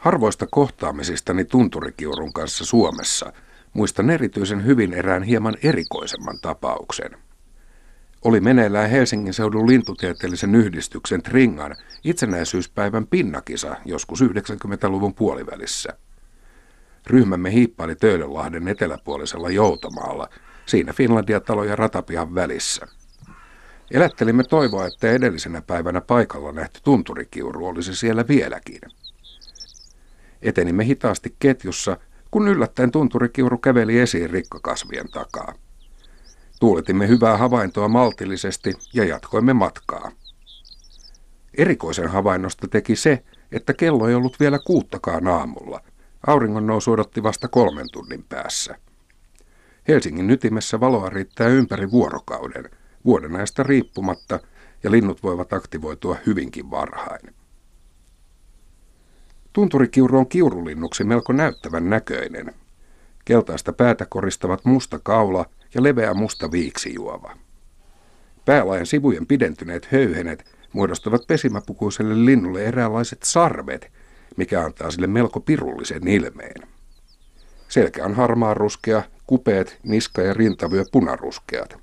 [0.00, 3.32] Harvoista kohtaamisistani tunturikiurun kanssa Suomessa
[3.72, 7.10] muistan erityisen hyvin erään hieman erikoisemman tapauksen.
[8.24, 15.88] Oli meneillään Helsingin seudun lintutieteellisen yhdistyksen Tringan itsenäisyyspäivän pinnakisa joskus 90-luvun puolivälissä.
[17.06, 20.28] Ryhmämme hiippaili Töölönlahden eteläpuolisella Joutamaalla,
[20.66, 22.86] siinä Finlandia-talo ja ratapihan välissä.
[23.90, 28.80] Elättelimme toivoa, että edellisenä päivänä paikalla nähty tunturikiuru olisi siellä vieläkin.
[30.42, 31.96] Etenimme hitaasti ketjussa,
[32.30, 35.54] kun yllättäen tunturikiuru käveli esiin rikkakasvien takaa.
[36.60, 40.12] Tuuletimme hyvää havaintoa maltillisesti ja jatkoimme matkaa.
[41.58, 45.80] Erikoisen havainnosta teki se, että kello ei ollut vielä kuuttakaan aamulla.
[46.26, 48.76] Auringon nousu odotti vasta kolmen tunnin päässä.
[49.88, 52.70] Helsingin ytimessä valoa riittää ympäri vuorokauden,
[53.04, 54.40] vuodenajasta riippumatta,
[54.82, 57.34] ja linnut voivat aktivoitua hyvinkin varhain.
[59.52, 62.54] Tunturikiuru on kiurulinnuksi melko näyttävän näköinen.
[63.24, 67.36] Keltaista päätä koristavat musta kaula ja leveä musta viiksijuova.
[68.44, 73.92] Päälajan sivujen pidentyneet höyhenet muodostavat pesimäpukuiselle linnulle eräänlaiset sarvet,
[74.36, 76.68] mikä antaa sille melko pirullisen ilmeen.
[77.68, 81.76] Selkä on harmaa ruskea, kupeet, niska ja rintavyö punaruskeat.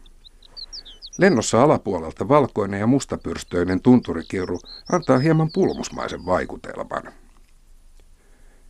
[1.18, 4.60] Lennossa alapuolelta valkoinen ja mustapyrstöinen tunturikiuru
[4.92, 7.14] antaa hieman pulmusmaisen vaikutelman.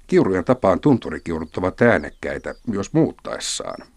[0.08, 3.88] Kiurujen tapaan tunturikiurut ovat äänekkäitä myös muuttaessaan.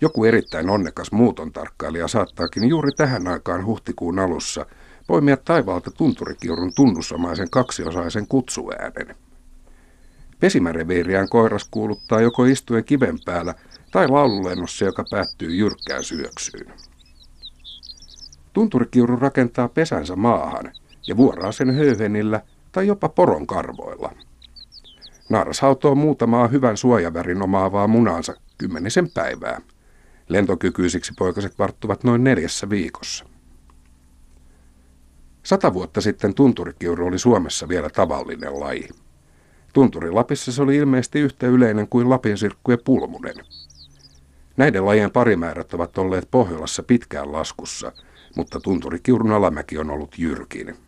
[0.00, 4.66] Joku erittäin onnekas muuton tarkkailija saattaakin juuri tähän aikaan huhtikuun alussa
[5.06, 9.16] poimia taivaalta tunturikiurun tunnusomaisen kaksiosaisen kutsuäänen.
[10.40, 13.54] Pesimäreviiriään koiras kuuluttaa joko istuen kiven päällä
[13.92, 16.72] tai laululennossa, joka päättyy jyrkkään syöksyyn.
[18.52, 20.72] Tunturikiuru rakentaa pesänsä maahan
[21.06, 22.40] ja vuoraa sen höyhenillä
[22.72, 24.12] tai jopa poron karvoilla.
[25.28, 29.60] Naaras hautoo muutamaa hyvän suojavärin omaavaa munaansa kymmenisen päivää.
[30.28, 33.24] Lentokykyisiksi poikaset varttuvat noin neljässä viikossa.
[35.42, 38.88] Sata vuotta sitten tunturikiuru oli Suomessa vielä tavallinen laji.
[39.72, 43.36] Tunturi Lapissa se oli ilmeisesti yhtä yleinen kuin Lapin sirkku ja pulmunen.
[44.56, 47.92] Näiden lajien parimäärät ovat olleet Pohjolassa pitkään laskussa,
[48.36, 50.87] mutta tunturikiurun alamäki on ollut jyrkin.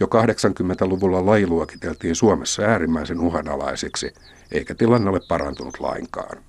[0.00, 4.12] Jo 80-luvulla laji luokiteltiin Suomessa äärimmäisen uhanalaisiksi,
[4.52, 6.42] eikä tilanne ole parantunut lainkaan.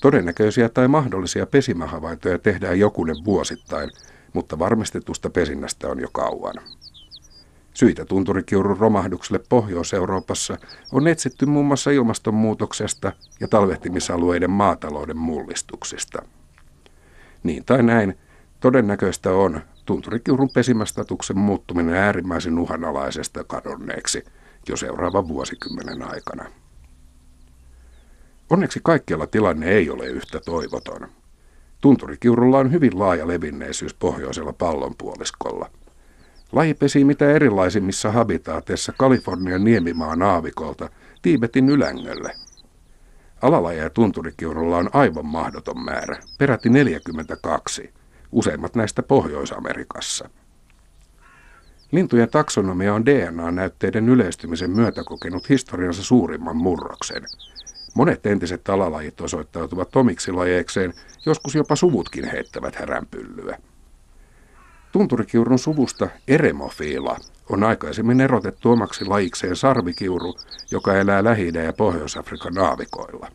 [0.00, 3.90] Todennäköisiä tai mahdollisia pesimähavaintoja tehdään jokunen vuosittain,
[4.32, 6.54] mutta varmistetusta pesinnästä on jo kauan.
[7.74, 10.56] Syitä tunturikiurun romahdukselle Pohjois-Euroopassa
[10.92, 16.22] on etsitty muun muassa ilmastonmuutoksesta ja talvehtimisalueiden maatalouden mullistuksista.
[17.42, 18.18] Niin tai näin,
[18.60, 24.24] todennäköistä on tunturikiurun pesimästatuksen muuttuminen äärimmäisen uhanalaisesta kadonneeksi
[24.68, 26.44] jo seuraavan vuosikymmenen aikana.
[28.50, 31.08] Onneksi kaikkialla tilanne ei ole yhtä toivoton.
[31.80, 35.70] Tunturikiurulla on hyvin laaja levinneisyys pohjoisella pallonpuoliskolla.
[36.52, 40.88] Laji pesii mitä erilaisimmissa habitaateissa Kalifornian niemimaan aavikolta
[41.22, 42.32] Tiibetin ylängölle.
[43.42, 47.92] Alalajeja tunturikiurulla on aivan mahdoton määrä, peräti 42,
[48.34, 50.30] useimmat näistä Pohjois-Amerikassa.
[51.92, 57.22] Lintujen taksonomia on DNA-näytteiden yleistymisen myötä kokenut historiansa suurimman murroksen–
[57.94, 60.92] Monet entiset alalajit osoittautuvat omiksi lajeekseen,
[61.26, 63.58] joskus jopa suvutkin heittävät häränpyllyä.
[64.92, 67.16] Tunturikiurun suvusta eremofiila
[67.48, 70.34] on aikaisemmin erotettu omaksi lajikseen sarvikiuru,
[70.70, 73.30] joka elää lähi ja Pohjois-Afrikan aavikoilla.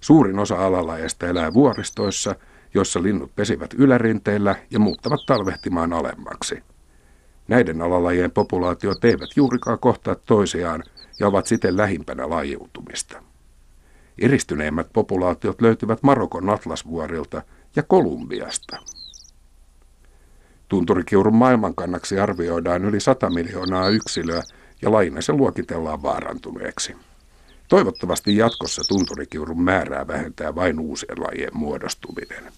[0.00, 2.34] Suurin osa alalajeista elää vuoristoissa,
[2.76, 6.62] joissa linnut pesivät ylärinteillä ja muuttavat talvehtimaan alemmaksi.
[7.48, 10.82] Näiden alalajien populaatiot eivät juurikaan kohtaa toisiaan
[11.20, 13.22] ja ovat siten lähimpänä lajiutumista.
[14.18, 17.42] Eristyneimmät populaatiot löytyvät Marokon atlasvuorilta
[17.76, 18.76] ja Kolumbiasta.
[20.68, 24.42] Tunturikiurun maailmankannaksi arvioidaan yli 100 miljoonaa yksilöä
[24.82, 26.96] ja lajina se luokitellaan vaarantuneeksi.
[27.68, 32.52] Toivottavasti jatkossa tunturikiurun määrää vähentää vain uusien lajien muodostuminen.